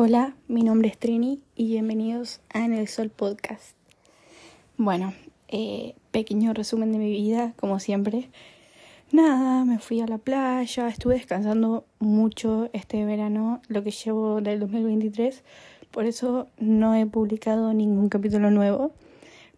Hola, 0.00 0.36
mi 0.46 0.62
nombre 0.62 0.88
es 0.88 0.96
Trini 0.96 1.40
y 1.56 1.66
bienvenidos 1.66 2.40
a 2.54 2.64
En 2.64 2.72
el 2.72 2.86
Sol 2.86 3.10
Podcast. 3.10 3.74
Bueno, 4.76 5.12
eh, 5.48 5.96
pequeño 6.12 6.54
resumen 6.54 6.92
de 6.92 6.98
mi 6.98 7.10
vida, 7.10 7.52
como 7.56 7.80
siempre. 7.80 8.28
Nada, 9.10 9.64
me 9.64 9.80
fui 9.80 10.00
a 10.00 10.06
la 10.06 10.18
playa, 10.18 10.86
estuve 10.86 11.14
descansando 11.14 11.84
mucho 11.98 12.70
este 12.72 13.04
verano, 13.04 13.60
lo 13.66 13.82
que 13.82 13.90
llevo 13.90 14.40
del 14.40 14.60
2023, 14.60 15.42
por 15.90 16.04
eso 16.04 16.46
no 16.60 16.94
he 16.94 17.04
publicado 17.04 17.74
ningún 17.74 18.08
capítulo 18.08 18.52
nuevo. 18.52 18.92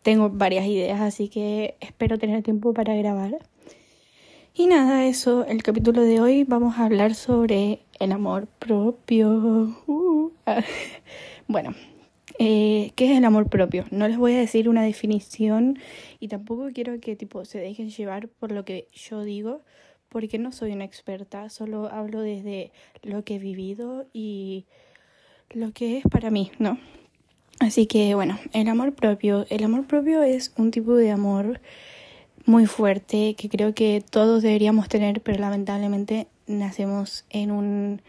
Tengo 0.02 0.30
varias 0.30 0.64
ideas, 0.64 1.02
así 1.02 1.29
que 1.29 1.75
espero 1.80 2.16
tener 2.16 2.43
tiempo 2.43 2.72
para 2.72 2.96
grabar. 2.96 3.36
Y 4.54 4.68
nada, 4.68 5.04
eso, 5.04 5.45
el 5.45 5.62
capítulo 5.62 6.00
de 6.00 6.22
hoy 6.22 6.45
vamos 6.45 6.79
a 6.79 6.86
hablar 6.86 7.14
sobre 7.14 7.82
el 8.00 8.12
amor 8.12 8.48
propio. 8.58 9.76
Uh, 9.86 10.32
ah. 10.46 10.64
bueno, 11.46 11.74
eh, 12.38 12.92
¿qué 12.96 13.12
es 13.12 13.18
el 13.18 13.24
amor 13.24 13.48
propio? 13.48 13.84
No 13.91 14.08
les 14.08 14.16
voy 14.16 14.32
a 14.32 14.38
decir 14.38 14.68
una 14.68 14.82
definición 14.82 15.78
y 16.18 16.28
tampoco 16.28 16.68
quiero 16.74 16.98
que 16.98 17.14
tipo 17.14 17.44
se 17.44 17.60
dejen 17.60 17.91
llevar 17.91 18.28
por 18.28 18.50
lo 18.50 18.64
que 18.64 18.88
yo 18.92 19.22
digo, 19.22 19.60
porque 20.08 20.38
no 20.38 20.50
soy 20.50 20.72
una 20.72 20.84
experta, 20.84 21.48
solo 21.50 21.88
hablo 21.92 22.20
desde 22.20 22.72
lo 23.02 23.22
que 23.22 23.36
he 23.36 23.38
vivido 23.38 24.06
y 24.12 24.64
lo 25.50 25.72
que 25.72 25.98
es 25.98 26.05
para 26.10 26.30
mí, 26.30 26.50
¿no? 26.58 26.78
Así 27.60 27.86
que 27.86 28.14
bueno, 28.14 28.38
el 28.55 28.69
amor 28.69 28.94
propio, 28.94 29.44
el 29.50 29.62
amor 29.62 29.86
propio 29.86 30.22
es 30.22 30.55
un 30.56 30.70
tipo 30.70 30.94
de 30.94 31.10
amor 31.10 31.60
muy 32.46 32.64
fuerte 32.64 33.34
que 33.34 33.50
creo 33.50 33.74
que 33.74 34.02
todos 34.08 34.42
deberíamos 34.42 34.88
tener, 34.88 35.20
pero 35.20 35.38
lamentablemente 35.38 36.27
nacemos 36.59 37.24
en 37.30 37.50
un 37.50 38.02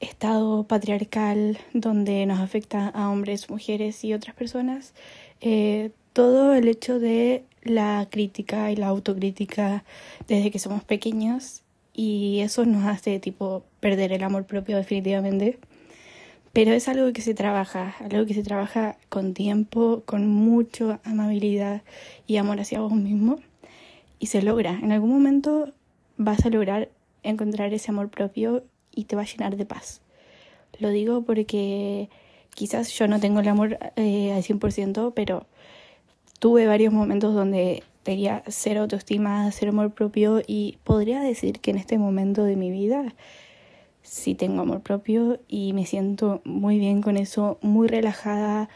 estado 0.00 0.64
patriarcal 0.64 1.58
donde 1.72 2.24
nos 2.26 2.40
afecta 2.40 2.88
a 2.88 3.10
hombres, 3.10 3.50
mujeres 3.50 4.04
y 4.04 4.14
otras 4.14 4.34
personas. 4.34 4.94
Eh, 5.40 5.90
todo 6.12 6.54
el 6.54 6.68
hecho 6.68 6.98
de 6.98 7.44
la 7.62 8.06
crítica 8.10 8.70
y 8.70 8.76
la 8.76 8.88
autocrítica 8.88 9.84
desde 10.26 10.50
que 10.50 10.58
somos 10.58 10.84
pequeños 10.84 11.62
y 11.94 12.40
eso 12.40 12.64
nos 12.64 12.86
hace 12.86 13.18
tipo 13.18 13.64
perder 13.80 14.12
el 14.12 14.22
amor 14.22 14.44
propio 14.44 14.76
definitivamente. 14.76 15.58
Pero 16.52 16.72
es 16.72 16.88
algo 16.88 17.12
que 17.12 17.22
se 17.22 17.34
trabaja, 17.34 17.94
algo 18.00 18.24
que 18.26 18.34
se 18.34 18.42
trabaja 18.42 18.96
con 19.08 19.34
tiempo, 19.34 20.02
con 20.06 20.26
mucha 20.28 21.00
amabilidad 21.04 21.82
y 22.26 22.36
amor 22.36 22.60
hacia 22.60 22.80
vos 22.80 22.92
mismo. 22.92 23.38
Y 24.18 24.26
se 24.26 24.42
logra. 24.42 24.78
En 24.82 24.92
algún 24.92 25.10
momento 25.10 25.72
vas 26.16 26.44
a 26.44 26.50
lograr 26.50 26.88
encontrar 27.22 27.72
ese 27.72 27.90
amor 27.90 28.08
propio 28.08 28.64
y 28.94 29.04
te 29.04 29.16
va 29.16 29.22
a 29.22 29.26
llenar 29.26 29.56
de 29.56 29.66
paz. 29.66 30.00
Lo 30.78 30.90
digo 30.90 31.22
porque 31.22 32.08
quizás 32.54 32.90
yo 32.90 33.08
no 33.08 33.20
tengo 33.20 33.40
el 33.40 33.48
amor 33.48 33.78
eh, 33.96 34.32
al 34.32 34.42
100%, 34.42 35.12
pero 35.14 35.46
tuve 36.38 36.66
varios 36.66 36.92
momentos 36.92 37.34
donde 37.34 37.82
tenía 38.02 38.42
cero 38.46 38.82
autoestima, 38.82 39.50
cero 39.52 39.72
amor 39.72 39.90
propio 39.92 40.40
y 40.46 40.78
podría 40.84 41.20
decir 41.20 41.60
que 41.60 41.70
en 41.70 41.78
este 41.78 41.98
momento 41.98 42.44
de 42.44 42.56
mi 42.56 42.70
vida 42.70 43.14
sí 44.02 44.34
tengo 44.34 44.62
amor 44.62 44.80
propio 44.80 45.40
y 45.48 45.72
me 45.72 45.84
siento 45.84 46.40
muy 46.44 46.78
bien 46.78 47.02
con 47.02 47.16
eso, 47.16 47.58
muy 47.60 47.88
relajada, 47.88 48.68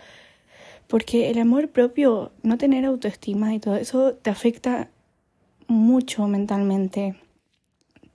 porque 0.87 1.31
el 1.31 1.39
amor 1.39 1.69
propio, 1.71 2.33
no 2.43 2.59
tener 2.59 2.85
autoestima 2.85 3.55
y 3.55 3.59
todo 3.59 3.77
eso 3.77 4.15
te 4.15 4.31
afecta 4.31 4.91
mucho 5.67 6.27
mentalmente. 6.29 7.17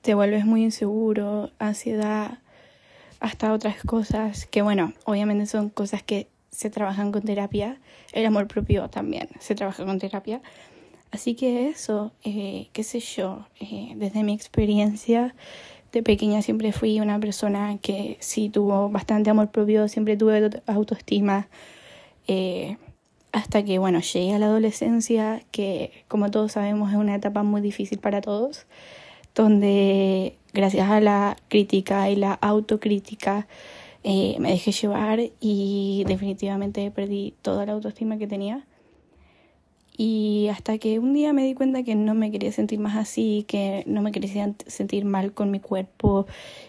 Te 0.08 0.16
vuelves 0.16 0.46
muy 0.46 0.64
inseguro, 0.64 1.52
ansiedad, 1.60 2.38
hasta 3.20 3.52
otras 3.52 3.84
cosas 3.84 4.46
que, 4.46 4.62
bueno, 4.62 4.94
obviamente 5.04 5.48
son 5.48 5.68
cosas 5.70 6.02
que 6.02 6.30
se 6.50 6.70
trabajan 6.70 7.12
con 7.12 7.24
terapia. 7.24 7.78
El 8.14 8.26
amor 8.26 8.48
propio 8.48 8.90
también 8.90 9.28
se 9.42 9.54
trabaja 9.54 9.84
con 9.84 10.00
terapia. 10.00 10.42
Así 11.12 11.36
que 11.36 11.68
eso, 11.68 12.14
eh, 12.24 12.70
qué 12.72 12.84
sé 12.84 13.02
yo, 13.02 13.48
eh, 13.60 13.96
desde 13.98 14.24
mi 14.24 14.34
experiencia, 14.34 15.36
de 15.92 16.02
pequeña 16.04 16.42
siempre 16.42 16.72
fui 16.72 17.02
una 17.02 17.20
persona 17.20 17.78
que 17.82 18.16
sí 18.22 18.48
tuvo 18.48 18.88
bastante 18.90 19.30
amor 19.30 19.50
propio, 19.52 19.90
siempre 19.90 20.16
tuve 20.16 20.62
autoestima, 20.68 21.50
eh, 22.30 22.78
hasta 23.34 23.62
que, 23.66 23.78
bueno, 23.78 24.00
llegué 24.00 24.34
a 24.34 24.40
la 24.40 24.46
adolescencia, 24.46 25.42
que 25.52 26.06
como 26.08 26.32
todos 26.32 26.54
sabemos 26.54 26.92
es 26.92 26.98
una 26.98 27.14
etapa 27.14 27.44
muy 27.44 27.60
difícil 27.60 28.00
para 28.00 28.22
todos, 28.22 28.68
donde 29.38 30.36
gracias 30.52 30.90
a 30.90 31.00
la 31.00 31.38
crítica 31.48 32.10
y 32.10 32.16
la 32.16 32.34
autocrítica 32.34 33.48
eh, 34.04 34.36
me 34.40 34.50
dejé 34.50 34.72
llevar 34.72 35.20
y 35.40 36.04
definitivamente 36.08 36.90
perdí 36.90 37.36
toda 37.44 37.66
la 37.66 37.74
autoestima 37.74 38.18
que 38.18 38.28
tenía. 38.28 38.66
Y 39.96 40.48
hasta 40.50 40.78
que 40.78 41.00
un 41.00 41.14
día 41.14 41.34
me 41.34 41.44
di 41.44 41.54
cuenta 41.54 41.84
que 41.84 41.96
no 41.96 42.14
me 42.14 42.32
quería 42.32 42.52
sentir 42.52 42.80
más 42.80 42.96
así, 42.96 43.46
que 43.48 43.84
no 43.88 44.02
me 44.02 44.12
quería 44.12 44.54
sentir 44.68 45.06
mal 45.06 45.34
con 45.34 45.50
mi 45.52 45.60
cuerpo, 45.60 46.28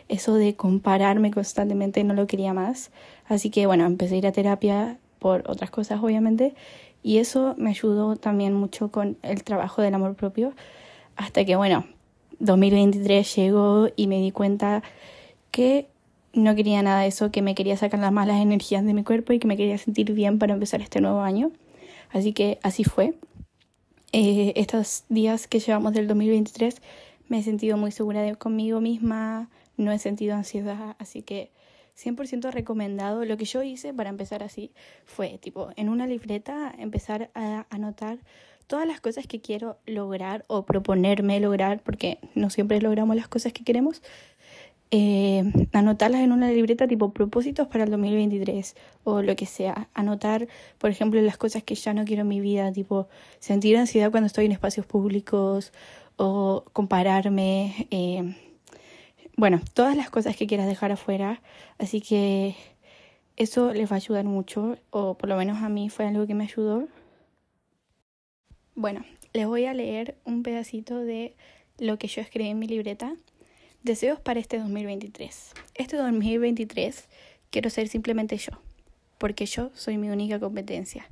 eso 0.08 0.34
de 0.34 0.54
compararme 0.54 1.30
constantemente 1.30 2.04
no 2.04 2.14
lo 2.14 2.26
quería 2.26 2.54
más. 2.54 2.90
Así 3.26 3.50
que 3.50 3.66
bueno, 3.66 3.86
empecé 3.86 4.14
a 4.14 4.18
ir 4.18 4.26
a 4.26 4.32
terapia 4.32 4.98
por 5.18 5.44
otras 5.50 5.70
cosas 5.70 6.00
obviamente 6.02 6.54
y 7.02 7.18
eso 7.18 7.54
me 7.58 7.70
ayudó 7.70 8.16
también 8.16 8.54
mucho 8.54 8.90
con 8.90 9.16
el 9.22 9.42
trabajo 9.42 9.82
del 9.82 9.94
amor 9.94 10.14
propio. 10.14 10.52
Hasta 11.16 11.44
que 11.44 11.56
bueno, 11.56 11.84
2023 12.41 13.37
llegó 13.37 13.88
y 13.97 14.06
me 14.06 14.21
di 14.21 14.31
cuenta 14.31 14.82
que 15.50 15.88
no 16.32 16.54
quería 16.54 16.82
nada 16.82 17.00
de 17.00 17.09
eso, 17.09 17.31
que 17.31 17.43
me 17.43 17.54
quería 17.54 17.76
sacar 17.76 18.00
las 18.00 18.12
malas 18.12 18.41
energías 18.41 18.84
de 18.84 18.94
mi 18.94 19.03
cuerpo 19.03 19.32
y 19.32 19.38
que 19.38 19.49
me 19.49 19.56
quería 19.56 19.78
sentir 19.78 20.12
bien 20.12 20.38
para 20.38 20.54
empezar 20.54 20.81
este 20.81 21.00
nuevo 21.00 21.21
año. 21.21 21.50
Así 22.10 22.32
que 22.32 22.59
así 22.62 22.84
fue. 22.84 23.15
Eh, 24.12 24.53
estos 24.56 25.04
días 25.09 25.47
que 25.47 25.60
llevamos 25.60 25.93
del 25.93 26.06
2023 26.09 26.81
me 27.28 27.41
he 27.41 27.43
sentido 27.43 27.76
muy 27.76 27.93
segura 27.93 28.22
de 28.22 28.37
conmigo 28.37 28.81
misma, 28.81 29.50
no 29.76 29.93
he 29.93 29.99
sentido 29.99 30.34
ansiedad, 30.34 30.97
así 30.99 31.22
que 31.22 31.50
100% 32.03 32.50
recomendado. 32.53 33.25
Lo 33.25 33.37
que 33.37 33.44
yo 33.44 33.62
hice 33.62 33.93
para 33.93 34.09
empezar 34.09 34.43
así 34.43 34.72
fue, 35.05 35.38
tipo, 35.38 35.70
en 35.76 35.88
una 35.88 36.06
libreta 36.06 36.72
empezar 36.78 37.31
a 37.34 37.66
anotar 37.70 38.19
todas 38.68 38.86
las 38.86 39.00
cosas 39.00 39.26
que 39.26 39.40
quiero 39.40 39.78
lograr 39.86 40.44
o 40.46 40.64
proponerme 40.64 41.40
lograr, 41.40 41.80
porque 41.82 42.18
no 42.36 42.50
siempre 42.50 42.80
logramos 42.80 43.16
las 43.16 43.26
cosas 43.26 43.52
que 43.52 43.64
queremos, 43.64 44.02
eh, 44.90 45.42
anotarlas 45.72 46.22
en 46.22 46.32
una 46.32 46.50
libreta 46.50 46.86
tipo 46.86 47.12
propósitos 47.12 47.66
para 47.66 47.84
el 47.84 47.90
2023 47.90 48.76
o 49.04 49.22
lo 49.22 49.36
que 49.36 49.46
sea. 49.46 49.88
Anotar, 49.94 50.48
por 50.78 50.90
ejemplo, 50.90 51.20
las 51.20 51.36
cosas 51.36 51.62
que 51.62 51.74
ya 51.74 51.92
no 51.92 52.04
quiero 52.04 52.22
en 52.22 52.28
mi 52.28 52.40
vida, 52.40 52.72
tipo 52.72 53.08
sentir 53.40 53.76
ansiedad 53.76 54.10
cuando 54.10 54.28
estoy 54.28 54.46
en 54.46 54.52
espacios 54.52 54.86
públicos 54.86 55.72
o 56.16 56.64
compararme. 56.72 57.88
Eh, 57.90 58.34
bueno, 59.36 59.60
todas 59.74 59.96
las 59.96 60.10
cosas 60.10 60.36
que 60.36 60.46
quieras 60.46 60.66
dejar 60.66 60.92
afuera. 60.92 61.42
Así 61.78 62.00
que 62.00 62.56
eso 63.36 63.72
les 63.72 63.90
va 63.90 63.96
a 63.96 63.98
ayudar 63.98 64.24
mucho, 64.24 64.76
o 64.90 65.16
por 65.16 65.28
lo 65.28 65.36
menos 65.36 65.62
a 65.62 65.68
mí 65.68 65.90
fue 65.90 66.06
algo 66.06 66.26
que 66.26 66.34
me 66.34 66.44
ayudó. 66.44 66.88
Bueno, 68.80 69.04
les 69.32 69.44
voy 69.44 69.64
a 69.64 69.74
leer 69.74 70.16
un 70.24 70.44
pedacito 70.44 71.00
de 71.00 71.34
lo 71.78 71.98
que 71.98 72.06
yo 72.06 72.22
escribí 72.22 72.48
en 72.48 72.60
mi 72.60 72.68
libreta 72.68 73.12
Deseos 73.82 74.20
para 74.20 74.38
este 74.38 74.56
2023. 74.56 75.52
Este 75.74 75.96
2023 75.96 77.08
quiero 77.50 77.70
ser 77.70 77.88
simplemente 77.88 78.36
yo, 78.36 78.52
porque 79.18 79.46
yo 79.46 79.72
soy 79.74 79.98
mi 79.98 80.10
única 80.10 80.38
competencia. 80.38 81.10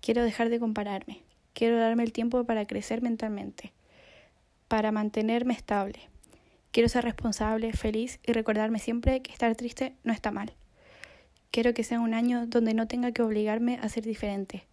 Quiero 0.00 0.22
dejar 0.22 0.48
de 0.48 0.58
compararme. 0.58 1.20
Quiero 1.52 1.78
darme 1.78 2.04
el 2.04 2.12
tiempo 2.14 2.44
para 2.44 2.64
crecer 2.64 3.02
mentalmente, 3.02 3.74
para 4.66 4.90
mantenerme 4.90 5.52
estable. 5.52 5.98
Quiero 6.70 6.88
ser 6.88 7.04
responsable, 7.04 7.70
feliz 7.74 8.18
y 8.26 8.32
recordarme 8.32 8.78
siempre 8.78 9.20
que 9.20 9.32
estar 9.32 9.54
triste 9.56 9.92
no 10.04 10.14
está 10.14 10.30
mal. 10.30 10.54
Quiero 11.50 11.74
que 11.74 11.84
sea 11.84 12.00
un 12.00 12.14
año 12.14 12.46
donde 12.46 12.72
no 12.72 12.88
tenga 12.88 13.12
que 13.12 13.20
obligarme 13.20 13.78
a 13.82 13.90
ser 13.90 14.04
diferente. 14.04 14.64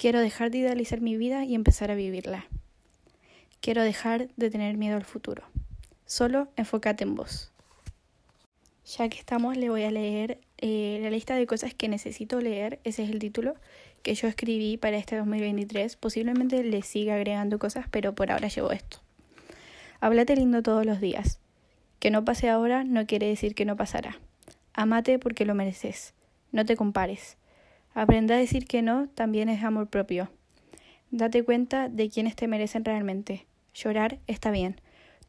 Quiero 0.00 0.20
dejar 0.20 0.50
de 0.50 0.56
idealizar 0.56 1.02
mi 1.02 1.18
vida 1.18 1.44
y 1.44 1.54
empezar 1.54 1.90
a 1.90 1.94
vivirla. 1.94 2.46
Quiero 3.60 3.82
dejar 3.82 4.28
de 4.38 4.48
tener 4.48 4.78
miedo 4.78 4.96
al 4.96 5.04
futuro. 5.04 5.42
Solo 6.06 6.48
enfócate 6.56 7.04
en 7.04 7.14
vos. 7.14 7.52
Ya 8.96 9.10
que 9.10 9.18
estamos, 9.18 9.58
le 9.58 9.68
voy 9.68 9.82
a 9.82 9.90
leer 9.90 10.40
eh, 10.56 11.00
la 11.02 11.10
lista 11.10 11.34
de 11.34 11.46
cosas 11.46 11.74
que 11.74 11.86
necesito 11.86 12.40
leer. 12.40 12.80
Ese 12.82 13.02
es 13.04 13.10
el 13.10 13.18
título 13.18 13.56
que 14.02 14.14
yo 14.14 14.26
escribí 14.26 14.78
para 14.78 14.96
este 14.96 15.16
2023. 15.18 15.96
Posiblemente 15.96 16.64
le 16.64 16.80
siga 16.80 17.16
agregando 17.16 17.58
cosas, 17.58 17.84
pero 17.90 18.14
por 18.14 18.32
ahora 18.32 18.48
llevo 18.48 18.72
esto. 18.72 19.02
Háblate 20.00 20.34
lindo 20.34 20.62
todos 20.62 20.86
los 20.86 21.02
días. 21.02 21.40
Que 21.98 22.10
no 22.10 22.24
pase 22.24 22.48
ahora 22.48 22.84
no 22.84 23.04
quiere 23.04 23.26
decir 23.26 23.54
que 23.54 23.66
no 23.66 23.76
pasará. 23.76 24.18
Amate 24.72 25.18
porque 25.18 25.44
lo 25.44 25.54
mereces. 25.54 26.14
No 26.52 26.64
te 26.64 26.74
compares. 26.74 27.36
Aprende 27.94 28.34
a 28.34 28.38
decir 28.38 28.66
que 28.66 28.82
no 28.82 29.08
también 29.08 29.48
es 29.48 29.62
amor 29.64 29.88
propio. 29.88 30.30
Date 31.10 31.42
cuenta 31.42 31.88
de 31.88 32.08
quienes 32.08 32.36
te 32.36 32.48
merecen 32.48 32.84
realmente. 32.84 33.46
Llorar 33.74 34.18
está 34.26 34.50
bien 34.50 34.80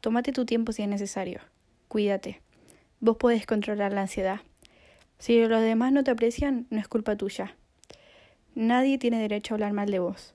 Tómate 0.02 0.32
tu 0.32 0.44
tiempo 0.44 0.72
si 0.72 0.82
es 0.82 0.88
necesario. 0.88 1.38
Cuídate. 1.86 2.42
Vos 2.98 3.18
podés 3.18 3.46
controlar 3.46 3.92
la 3.92 4.00
ansiedad. 4.00 4.40
Si 5.20 5.38
los 5.46 5.62
demás 5.62 5.92
no 5.92 6.02
te 6.02 6.10
aprecian, 6.10 6.66
no 6.70 6.80
es 6.80 6.88
culpa 6.88 7.14
tuya. 7.14 7.56
Nadie 8.56 8.98
tiene 8.98 9.20
derecho 9.20 9.54
a 9.54 9.56
hablar 9.56 9.72
mal 9.72 9.88
de 9.92 10.00
vos. 10.00 10.34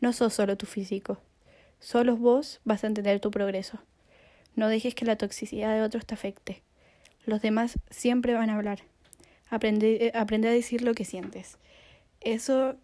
No 0.00 0.14
sos 0.14 0.32
solo 0.32 0.56
tu 0.56 0.64
físico. 0.64 1.20
Solo 1.78 2.16
vos 2.16 2.62
vas 2.64 2.84
a 2.84 2.86
entender 2.86 3.20
tu 3.20 3.30
progreso. 3.30 3.80
No 4.56 4.68
dejes 4.68 4.94
que 4.94 5.04
la 5.04 5.16
toxicidad 5.16 5.74
de 5.74 5.82
otros 5.82 6.06
te 6.06 6.14
afecte. 6.14 6.62
Los 7.26 7.42
demás 7.42 7.78
siempre 7.90 8.32
van 8.32 8.48
a 8.48 8.56
hablar. 8.56 8.78
Aprende, 9.52 10.06
eh, 10.06 10.12
aprende 10.14 10.48
a 10.48 10.52
decir 10.52 10.80
lo 10.80 10.94
que 10.94 11.04
sientes. 11.04 11.58
Eso, 12.22 12.74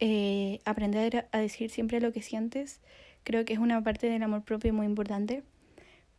eh, 0.00 0.58
aprender 0.64 1.28
a 1.30 1.38
decir 1.38 1.70
siempre 1.70 2.00
lo 2.00 2.12
que 2.12 2.22
sientes, 2.22 2.80
creo 3.22 3.44
que 3.44 3.52
es 3.52 3.60
una 3.60 3.80
parte 3.84 4.10
del 4.10 4.24
amor 4.24 4.42
propio 4.42 4.74
muy 4.74 4.86
importante 4.86 5.44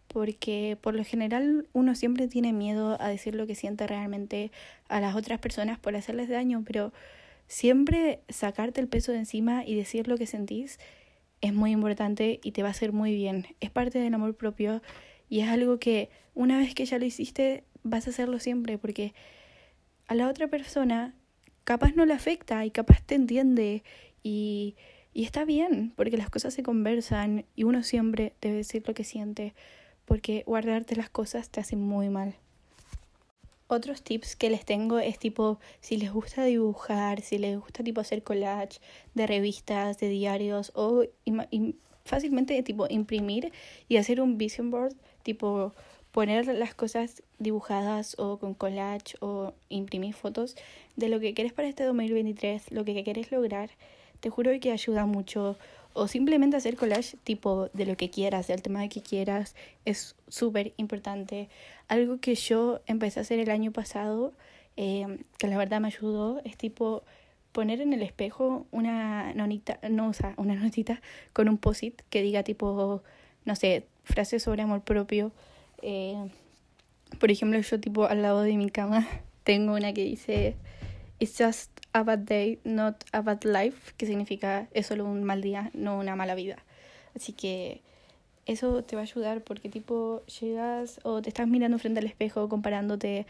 porque 0.07 0.77
por 0.79 0.95
lo 0.95 1.03
general 1.03 1.67
uno 1.73 1.95
siempre 1.95 2.29
tiene 2.29 2.53
miedo 2.53 2.95
a 3.01 3.09
decir 3.09 3.35
lo 3.35 3.45
que 3.45 3.55
siente 3.55 3.87
realmente 3.87 4.51
a 4.87 5.01
las 5.01 5.17
otras 5.17 5.39
personas 5.39 5.77
por 5.79 5.97
hacerles 5.97 6.29
daño, 6.29 6.63
pero 6.65 6.93
siempre 7.47 8.21
sacarte 8.29 8.79
el 8.79 8.87
peso 8.87 9.11
de 9.11 9.17
encima 9.17 9.65
y 9.65 9.75
decir 9.75 10.07
lo 10.07 10.17
que 10.17 10.27
sentís 10.27 10.79
es 11.41 11.53
muy 11.53 11.71
importante 11.71 12.39
y 12.41 12.53
te 12.53 12.63
va 12.63 12.69
a 12.69 12.71
hacer 12.71 12.93
muy 12.93 13.13
bien. 13.13 13.47
Es 13.59 13.69
parte 13.69 13.99
del 13.99 14.13
amor 14.13 14.33
propio 14.33 14.81
y 15.27 15.41
es 15.41 15.49
algo 15.49 15.77
que 15.77 16.09
una 16.35 16.57
vez 16.57 16.73
que 16.73 16.85
ya 16.85 16.99
lo 16.99 17.05
hiciste 17.05 17.65
vas 17.83 18.07
a 18.07 18.11
hacerlo 18.11 18.39
siempre 18.39 18.77
porque 18.77 19.13
a 20.09 20.15
la 20.15 20.27
otra 20.27 20.47
persona 20.47 21.13
capaz 21.63 21.95
no 21.95 22.05
le 22.05 22.13
afecta 22.13 22.65
y 22.65 22.71
capaz 22.71 23.01
te 23.03 23.13
entiende 23.13 23.83
y, 24.23 24.75
y 25.13 25.23
está 25.23 25.45
bien 25.45 25.93
porque 25.95 26.17
las 26.17 26.31
cosas 26.31 26.53
se 26.55 26.63
conversan 26.63 27.45
y 27.55 27.63
uno 27.63 27.83
siempre 27.83 28.33
debe 28.41 28.57
decir 28.57 28.83
lo 28.87 28.95
que 28.95 29.03
siente 29.03 29.53
porque 30.05 30.43
guardarte 30.47 30.95
las 30.95 31.11
cosas 31.11 31.51
te 31.51 31.59
hace 31.59 31.75
muy 31.75 32.09
mal. 32.09 32.33
Otros 33.67 34.01
tips 34.01 34.35
que 34.35 34.49
les 34.49 34.65
tengo 34.65 34.97
es 34.97 35.19
tipo, 35.19 35.59
si 35.79 35.97
les 35.97 36.11
gusta 36.11 36.43
dibujar, 36.43 37.21
si 37.21 37.37
les 37.37 37.59
gusta 37.59 37.83
tipo 37.83 38.01
hacer 38.01 38.23
collage 38.23 38.79
de 39.13 39.27
revistas, 39.27 39.99
de 39.99 40.09
diarios 40.09 40.71
o 40.73 41.03
fácilmente 42.03 42.63
tipo 42.63 42.87
imprimir 42.89 43.53
y 43.87 43.97
hacer 43.97 44.21
un 44.21 44.39
vision 44.39 44.71
board, 44.71 44.95
tipo 45.21 45.75
poner 46.11 46.47
las 46.47 46.73
cosas 46.73 47.23
dibujadas 47.37 48.15
o 48.17 48.37
con 48.37 48.53
collage 48.53 49.15
o 49.19 49.53
imprimir 49.69 50.13
fotos 50.13 50.55
de 50.95 51.09
lo 51.09 51.19
que 51.19 51.33
quieres 51.33 51.53
para 51.53 51.67
este 51.67 51.83
2023, 51.83 52.71
lo 52.71 52.83
que 52.85 53.03
quieres 53.03 53.31
lograr, 53.31 53.69
te 54.19 54.29
juro 54.29 54.51
que 54.59 54.71
ayuda 54.71 55.05
mucho 55.05 55.57
o 55.93 56.07
simplemente 56.07 56.57
hacer 56.57 56.75
collage 56.75 57.17
tipo 57.23 57.69
de 57.73 57.85
lo 57.85 57.97
que 57.97 58.09
quieras, 58.09 58.47
del 58.47 58.61
tema 58.61 58.87
que 58.89 59.01
quieras, 59.01 59.55
es 59.85 60.15
súper 60.27 60.73
importante. 60.77 61.49
Algo 61.87 62.19
que 62.19 62.35
yo 62.35 62.81
empecé 62.85 63.19
a 63.19 63.21
hacer 63.21 63.39
el 63.39 63.49
año 63.49 63.71
pasado, 63.71 64.33
eh, 64.77 65.19
que 65.37 65.47
la 65.47 65.57
verdad 65.57 65.81
me 65.81 65.87
ayudó, 65.87 66.41
es 66.43 66.57
tipo 66.57 67.03
poner 67.51 67.81
en 67.81 67.93
el 67.93 68.01
espejo 68.03 68.67
una 68.71 69.33
nonita, 69.33 69.79
no, 69.89 70.09
o 70.09 70.13
sea, 70.13 70.33
una 70.37 70.55
notita 70.55 71.01
con 71.33 71.49
un 71.49 71.57
posit 71.57 72.01
que 72.09 72.21
diga 72.21 72.43
tipo, 72.43 73.01
no 73.45 73.55
sé, 73.55 73.85
frases 74.03 74.43
sobre 74.43 74.61
amor 74.61 74.81
propio. 74.81 75.31
Eh, 75.81 76.29
por 77.19 77.31
ejemplo, 77.31 77.59
yo 77.59 77.79
tipo 77.79 78.05
al 78.05 78.21
lado 78.21 78.41
de 78.41 78.55
mi 78.55 78.69
cama 78.69 79.07
tengo 79.43 79.73
una 79.73 79.93
que 79.93 80.03
dice, 80.03 80.55
It's 81.19 81.37
just 81.37 81.71
a 81.91 82.03
bad 82.03 82.19
day, 82.19 82.59
not 82.63 83.03
a 83.11 83.21
bad 83.21 83.43
life, 83.43 83.93
que 83.97 84.05
significa 84.05 84.69
es 84.71 84.87
solo 84.87 85.05
un 85.05 85.25
mal 85.25 85.41
día, 85.41 85.69
no 85.73 85.99
una 85.99 86.15
mala 86.15 86.33
vida. 86.33 86.63
Así 87.13 87.33
que 87.33 87.81
eso 88.45 88.83
te 88.83 88.95
va 88.95 89.01
a 89.01 89.03
ayudar 89.03 89.43
porque 89.43 89.69
tipo 89.69 90.23
llegas 90.39 91.01
o 91.03 91.21
te 91.21 91.29
estás 91.29 91.47
mirando 91.47 91.77
frente 91.77 91.99
al 91.99 92.05
espejo 92.05 92.47
comparándote 92.47 93.27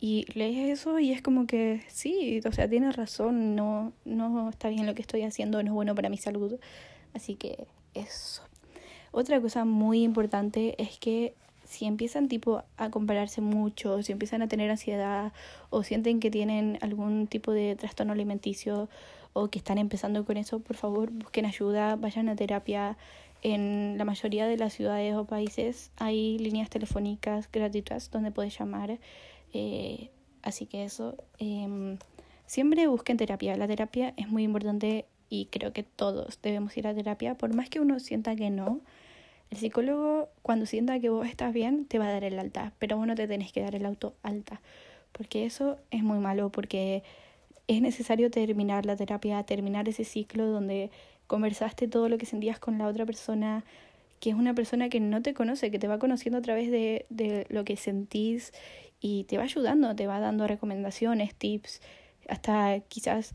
y 0.00 0.26
lees 0.34 0.78
eso 0.78 0.98
y 0.98 1.12
es 1.12 1.22
como 1.22 1.46
que 1.46 1.82
sí, 1.88 2.40
o 2.46 2.52
sea, 2.52 2.68
tienes 2.68 2.94
razón, 2.96 3.56
no, 3.56 3.92
no 4.04 4.50
está 4.50 4.68
bien 4.68 4.86
lo 4.86 4.94
que 4.94 5.02
estoy 5.02 5.22
haciendo, 5.22 5.62
no 5.62 5.70
es 5.70 5.74
bueno 5.74 5.94
para 5.94 6.10
mi 6.10 6.18
salud. 6.18 6.58
Así 7.14 7.36
que 7.36 7.66
eso. 7.94 8.42
Otra 9.12 9.40
cosa 9.40 9.64
muy 9.64 10.02
importante 10.02 10.80
es 10.80 10.98
que 10.98 11.34
si 11.70 11.86
empiezan 11.86 12.26
tipo 12.26 12.64
a 12.76 12.90
compararse 12.90 13.40
mucho, 13.40 14.02
si 14.02 14.10
empiezan 14.10 14.42
a 14.42 14.48
tener 14.48 14.72
ansiedad 14.72 15.32
o 15.70 15.84
sienten 15.84 16.18
que 16.18 16.28
tienen 16.28 16.78
algún 16.80 17.28
tipo 17.28 17.52
de 17.52 17.76
trastorno 17.76 18.12
alimenticio 18.12 18.88
o 19.34 19.48
que 19.48 19.58
están 19.60 19.78
empezando 19.78 20.24
con 20.24 20.36
eso, 20.36 20.58
por 20.58 20.76
favor 20.76 21.12
busquen 21.12 21.46
ayuda, 21.46 21.94
vayan 21.94 22.28
a 22.28 22.34
terapia. 22.34 22.96
En 23.42 23.96
la 23.98 24.04
mayoría 24.04 24.48
de 24.48 24.56
las 24.56 24.74
ciudades 24.74 25.14
o 25.14 25.24
países 25.26 25.92
hay 25.96 26.38
líneas 26.38 26.68
telefónicas 26.70 27.48
gratuitas 27.52 28.10
donde 28.10 28.32
puedes 28.32 28.58
llamar. 28.58 28.98
Eh, 29.52 30.10
así 30.42 30.66
que 30.66 30.82
eso. 30.84 31.16
Eh, 31.38 31.96
siempre 32.46 32.88
busquen 32.88 33.16
terapia. 33.16 33.56
La 33.56 33.68
terapia 33.68 34.12
es 34.16 34.28
muy 34.28 34.42
importante 34.42 35.06
y 35.28 35.46
creo 35.46 35.72
que 35.72 35.84
todos 35.84 36.40
debemos 36.42 36.76
ir 36.76 36.88
a 36.88 36.94
terapia, 36.94 37.36
por 37.36 37.54
más 37.54 37.70
que 37.70 37.78
uno 37.78 38.00
sienta 38.00 38.34
que 38.34 38.50
no. 38.50 38.80
El 39.50 39.58
psicólogo, 39.58 40.28
cuando 40.42 40.64
sienta 40.64 41.00
que 41.00 41.10
vos 41.10 41.26
estás 41.26 41.52
bien, 41.52 41.84
te 41.84 41.98
va 41.98 42.06
a 42.06 42.12
dar 42.12 42.24
el 42.24 42.38
alta, 42.38 42.72
pero 42.78 42.96
vos 42.96 43.06
no 43.06 43.16
te 43.16 43.26
tenés 43.26 43.52
que 43.52 43.60
dar 43.60 43.74
el 43.74 43.84
auto 43.84 44.14
alta, 44.22 44.60
porque 45.12 45.44
eso 45.44 45.76
es 45.90 46.04
muy 46.04 46.18
malo, 46.18 46.50
porque 46.50 47.02
es 47.66 47.82
necesario 47.82 48.30
terminar 48.30 48.86
la 48.86 48.96
terapia, 48.96 49.42
terminar 49.42 49.88
ese 49.88 50.04
ciclo 50.04 50.46
donde 50.46 50.90
conversaste 51.26 51.88
todo 51.88 52.08
lo 52.08 52.16
que 52.16 52.26
sentías 52.26 52.60
con 52.60 52.78
la 52.78 52.86
otra 52.86 53.04
persona, 53.06 53.64
que 54.20 54.30
es 54.30 54.36
una 54.36 54.54
persona 54.54 54.88
que 54.88 55.00
no 55.00 55.20
te 55.20 55.34
conoce, 55.34 55.70
que 55.70 55.78
te 55.80 55.88
va 55.88 55.98
conociendo 55.98 56.38
a 56.38 56.42
través 56.42 56.70
de, 56.70 57.06
de 57.10 57.46
lo 57.48 57.64
que 57.64 57.76
sentís 57.76 58.52
y 59.00 59.24
te 59.24 59.36
va 59.36 59.44
ayudando, 59.44 59.96
te 59.96 60.06
va 60.06 60.20
dando 60.20 60.46
recomendaciones, 60.46 61.34
tips, 61.34 61.80
hasta 62.28 62.80
quizás 62.88 63.34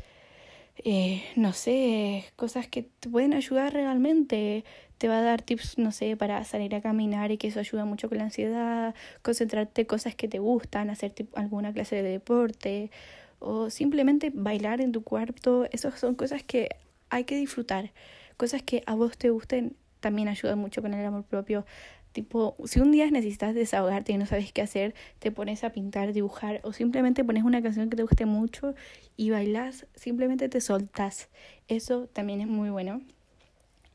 eh, 0.83 1.23
no 1.35 1.53
sé, 1.53 2.25
cosas 2.35 2.68
que 2.68 2.83
te 2.83 3.09
pueden 3.09 3.33
ayudar 3.33 3.73
realmente. 3.73 4.65
Te 4.97 5.07
va 5.07 5.19
a 5.19 5.21
dar 5.21 5.42
tips, 5.42 5.77
no 5.77 5.92
sé, 5.92 6.15
para 6.15 6.44
salir 6.44 6.74
a 6.75 6.81
caminar 6.81 7.31
y 7.31 7.38
que 7.38 7.47
eso 7.47 7.59
ayuda 7.59 7.86
mucho 7.86 8.07
con 8.09 8.18
la 8.18 8.25
ansiedad, 8.25 8.95
concentrarte 9.21 9.81
en 9.81 9.88
cosas 9.88 10.15
que 10.15 10.27
te 10.27 10.39
gustan, 10.39 10.89
hacer 10.89 11.13
alguna 11.36 11.74
clase 11.74 11.97
de 11.97 12.03
deporte 12.03 12.92
o 13.39 13.69
simplemente 13.69 14.31
bailar 14.33 14.81
en 14.81 14.92
tu 14.92 15.03
cuarto. 15.03 15.65
Esas 15.71 16.00
son 16.00 16.15
cosas 16.15 16.44
que 16.44 16.69
hay 17.09 17.25
que 17.25 17.36
disfrutar, 17.36 17.92
cosas 18.38 18.62
que 18.63 18.83
a 18.86 18.95
vos 18.95 19.18
te 19.18 19.30
gusten 19.30 19.75
también 20.00 20.27
ayudan 20.27 20.59
mucho 20.59 20.81
con 20.81 20.94
el 20.94 21.06
amor 21.06 21.24
propio. 21.24 21.65
Tipo, 22.12 22.56
si 22.63 22.80
un 22.80 22.94
día 22.94 23.12
necesitas 23.12 23.53
desahogarte 23.53 24.13
y 24.13 24.18
no 24.18 24.25
sabes 24.25 24.53
qué 24.53 24.62
hacer, 24.62 24.95
te 25.19 25.31
pones 25.31 25.65
a 25.65 25.71
pintar, 25.71 26.13
dibujar 26.13 26.62
o 26.63 26.71
simplemente 26.71 27.25
pones 27.25 27.44
una 27.44 27.62
canción 27.62 27.89
que 27.89 27.97
te 27.97 28.03
guste 28.03 28.25
mucho 28.25 28.74
y 29.18 29.31
bailas, 29.31 29.85
simplemente 29.95 30.47
te 30.47 30.61
soltas. 30.61 31.28
Eso 31.68 32.07
también 32.07 32.40
es 32.40 32.47
muy 32.47 32.69
bueno. 32.69 33.02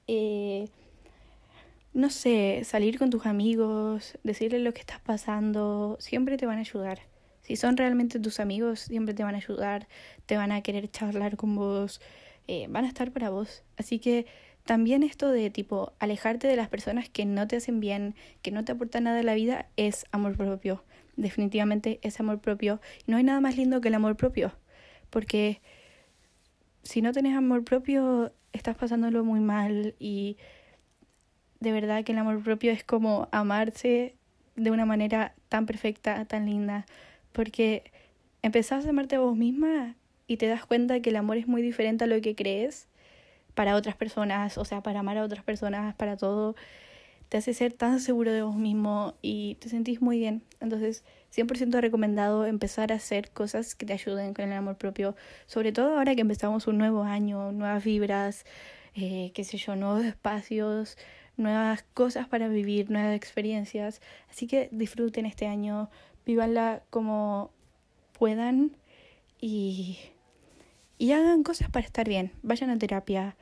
Eh, 0.07 0.69
no 1.93 2.11
sé, 2.11 2.63
salir 2.65 2.99
con 2.99 3.11
tus 3.11 3.27
amigos, 3.27 4.19
decirles 4.23 4.63
lo 4.63 4.73
que 4.73 4.81
estás 4.81 5.01
pasando, 5.01 5.97
siempre 6.01 6.37
te 6.37 6.47
van 6.47 6.59
a 6.59 6.61
ayudar. 6.61 7.01
Si 7.43 7.57
son 7.57 7.77
realmente 7.77 8.21
tus 8.21 8.39
amigos, 8.39 8.81
siempre 8.81 9.15
te 9.15 9.25
van 9.25 9.35
a 9.35 9.39
ayudar, 9.39 9.89
te 10.27 10.37
van 10.37 10.53
a 10.53 10.63
querer 10.63 10.91
charlar 10.91 11.37
con 11.37 11.57
vos, 11.57 12.01
eh, 12.47 12.67
van 12.69 12.85
a 12.85 12.89
estar 12.89 13.11
para 13.11 13.31
vos. 13.31 13.65
Así 13.77 13.99
que 13.99 14.27
también 14.65 15.03
esto 15.03 15.31
de 15.31 15.51
tipo 15.51 15.95
alejarte 15.99 16.47
de 16.47 16.57
las 16.57 16.69
personas 16.69 17.09
que 17.09 17.25
no 17.25 17.49
te 17.49 17.57
hacen 17.57 17.81
bien, 17.81 18.15
que 18.43 18.53
no 18.53 18.65
te 18.65 18.73
aportan 18.73 19.05
nada 19.05 19.21
a 19.21 19.25
la 19.25 19.35
vida, 19.35 19.69
es 19.77 20.05
amor 20.13 20.37
propio. 20.37 20.85
Definitivamente 21.17 21.99
es 22.03 22.21
amor 22.21 22.41
propio. 22.41 22.81
No 23.07 23.17
hay 23.17 23.25
nada 23.25 23.41
más 23.41 23.57
lindo 23.57 23.81
que 23.81 23.89
el 23.89 23.95
amor 23.95 24.17
propio. 24.17 24.53
Porque 25.11 25.61
si 26.83 27.03
no 27.03 27.13
tenés 27.13 27.37
amor 27.37 27.65
propio, 27.65 28.33
estás 28.53 28.77
pasándolo 28.77 29.25
muy 29.25 29.41
mal 29.41 29.95
y 29.99 30.37
de 31.61 31.73
verdad 31.73 32.05
que 32.05 32.13
el 32.13 32.19
amor 32.19 32.43
propio 32.43 32.73
es 32.73 32.83
como 32.85 33.29
amarse 33.33 34.15
de 34.57 34.71
una 34.71 34.87
manera 34.87 35.35
tan 35.49 35.67
perfecta, 35.67 36.25
tan 36.25 36.47
linda. 36.47 36.87
Porque 37.33 37.93
empezás 38.43 38.87
a 38.87 38.91
amarte 38.91 39.17
a 39.17 39.21
vos 39.21 39.37
misma 39.37 39.97
y 40.27 40.39
te 40.39 40.47
das 40.47 40.65
cuenta 40.65 41.01
que 41.01 41.11
el 41.11 41.17
amor 41.17 41.37
es 41.37 41.47
muy 41.47 41.63
diferente 41.63 42.05
a 42.05 42.07
lo 42.07 42.21
que 42.21 42.35
crees 42.35 42.89
para 43.55 43.77
otras 43.77 43.97
personas, 43.97 44.59
o 44.59 44.65
sea, 44.65 44.83
para 44.83 45.01
amar 45.01 45.19
a 45.19 45.25
otras 45.25 45.45
personas, 45.45 45.95
para 45.97 46.17
todo, 46.17 46.55
te 47.29 47.37
hace 47.37 47.53
ser 47.53 47.73
tan 47.73 48.01
seguro 48.01 48.33
de 48.33 48.43
vos 48.43 48.57
mismo 48.57 49.15
y 49.23 49.57
te 49.57 49.69
sentís 49.69 50.01
muy 50.01 50.19
bien. 50.19 50.43
Entonces, 50.61 51.05
100% 51.31 51.81
recomendado 51.81 52.47
empezar 52.47 52.93
a 52.93 52.97
hacer 52.97 53.31
cosas 53.33 53.75
que 53.75 53.87
te 53.87 53.93
ayuden 53.93 54.35
con 54.35 54.47
el 54.47 54.53
amor 54.53 54.77
propio, 54.77 55.15
sobre 55.47 55.73
todo 55.73 55.99
ahora 55.99 56.15
que 56.15 56.23
empezamos 56.23 56.67
un 56.67 56.79
nuevo 56.79 57.03
año, 57.05 57.53
nuevas 57.53 57.85
vibras, 57.85 58.45
eh, 58.95 59.31
qué 59.35 59.45
sé 59.45 59.59
yo, 59.59 59.77
nuevos 59.77 60.05
espacios, 60.05 60.97
nuevas 61.41 61.85
cosas 61.95 62.29
para 62.29 62.49
vivir, 62.49 62.91
nuevas 62.91 63.17
experiencias. 63.17 64.01
Así 64.31 64.47
que 64.47 64.69
disfruten 64.73 65.27
este 65.27 65.47
año, 65.47 65.91
vívanla 66.25 66.83
como 66.91 67.51
puedan 68.13 68.77
y 69.41 69.99
y 71.01 71.13
hagan 71.13 71.43
cosas 71.43 71.71
para 71.71 71.87
estar 71.87 72.07
bien. 72.07 72.31
Vayan 72.43 72.69
a 72.69 72.79
terapia. 72.79 73.35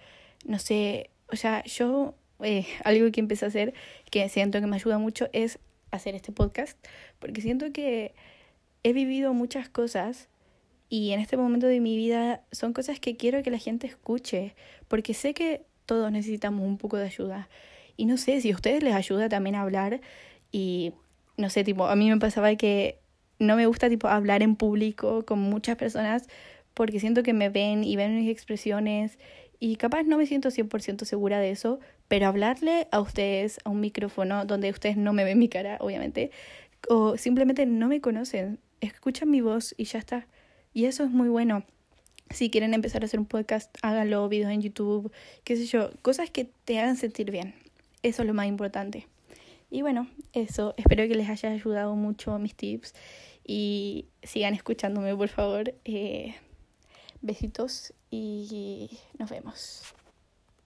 No 0.44 0.60
sé, 0.60 1.10
o 1.26 1.34
sea, 1.34 1.64
yo 1.64 2.14
eh, 2.40 2.64
algo 2.84 3.10
que 3.10 3.20
empecé 3.20 3.44
a 3.44 3.48
hacer 3.48 3.74
que 4.10 4.28
siento 4.28 4.60
que 4.60 4.68
me 4.68 4.76
ayuda 4.76 4.98
mucho 4.98 5.28
es 5.32 5.58
hacer 5.90 6.14
este 6.14 6.30
podcast, 6.30 6.78
porque 7.18 7.40
siento 7.40 7.72
que 7.72 8.14
he 8.84 8.92
vivido 8.92 9.34
muchas 9.34 9.68
cosas 9.68 10.28
y 10.88 11.10
en 11.10 11.18
este 11.18 11.36
momento 11.36 11.66
de 11.66 11.80
mi 11.80 11.96
vida 11.96 12.44
son 12.52 12.72
cosas 12.72 13.00
que 13.00 13.16
quiero 13.16 13.42
que 13.42 13.50
la 13.50 13.58
gente 13.58 13.88
escuche, 13.88 14.54
porque 14.86 15.12
sé 15.12 15.34
que 15.34 15.64
todos 15.84 16.12
necesitamos 16.12 16.64
un 16.64 16.78
poco 16.78 16.96
de 16.96 17.06
ayuda. 17.06 17.48
Y 17.98 18.06
no 18.06 18.16
sé 18.16 18.40
si 18.40 18.52
a 18.52 18.54
ustedes 18.54 18.82
les 18.82 18.94
ayuda 18.94 19.28
también 19.28 19.56
a 19.56 19.62
hablar 19.62 20.00
y 20.52 20.94
no 21.36 21.50
sé, 21.50 21.64
tipo, 21.64 21.86
a 21.86 21.96
mí 21.96 22.08
me 22.08 22.16
pasaba 22.16 22.54
que 22.54 23.00
no 23.40 23.56
me 23.56 23.66
gusta 23.66 23.88
tipo 23.88 24.08
hablar 24.08 24.42
en 24.42 24.56
público 24.56 25.26
con 25.26 25.40
muchas 25.40 25.76
personas 25.76 26.28
porque 26.74 27.00
siento 27.00 27.24
que 27.24 27.32
me 27.32 27.48
ven 27.48 27.82
y 27.82 27.96
ven 27.96 28.16
mis 28.16 28.30
expresiones 28.30 29.18
y 29.58 29.76
capaz 29.76 30.04
no 30.04 30.16
me 30.16 30.26
siento 30.26 30.50
100% 30.50 31.04
segura 31.04 31.40
de 31.40 31.50
eso, 31.50 31.80
pero 32.06 32.28
hablarle 32.28 32.86
a 32.92 33.00
ustedes 33.00 33.58
a 33.64 33.70
un 33.70 33.80
micrófono 33.80 34.44
donde 34.44 34.70
ustedes 34.70 34.96
no 34.96 35.12
me 35.12 35.24
ven 35.24 35.40
mi 35.40 35.48
cara, 35.48 35.76
obviamente, 35.80 36.30
o 36.88 37.16
simplemente 37.16 37.66
no 37.66 37.88
me 37.88 38.00
conocen, 38.00 38.60
escuchan 38.80 39.28
mi 39.28 39.40
voz 39.40 39.74
y 39.76 39.84
ya 39.84 39.98
está. 39.98 40.28
Y 40.72 40.84
eso 40.84 41.02
es 41.02 41.10
muy 41.10 41.28
bueno. 41.28 41.64
Si 42.30 42.48
quieren 42.50 42.74
empezar 42.74 43.02
a 43.02 43.06
hacer 43.06 43.18
un 43.18 43.26
podcast, 43.26 43.76
háganlo, 43.82 44.28
videos 44.28 44.52
en 44.52 44.62
YouTube, 44.62 45.10
qué 45.42 45.56
sé 45.56 45.66
yo, 45.66 45.90
cosas 46.02 46.30
que 46.30 46.48
te 46.64 46.78
hagan 46.78 46.96
sentir 46.96 47.32
bien. 47.32 47.54
Eso 48.02 48.22
es 48.22 48.28
lo 48.28 48.34
más 48.34 48.46
importante. 48.46 49.06
Y 49.70 49.82
bueno, 49.82 50.08
eso, 50.32 50.74
espero 50.76 51.06
que 51.08 51.14
les 51.14 51.28
haya 51.28 51.50
ayudado 51.50 51.94
mucho 51.94 52.38
mis 52.38 52.54
tips 52.54 52.94
y 53.44 54.06
sigan 54.22 54.54
escuchándome, 54.54 55.14
por 55.16 55.28
favor. 55.28 55.74
Eh, 55.84 56.34
besitos 57.20 57.92
y 58.10 58.98
nos 59.18 59.30
vemos. 59.30 59.82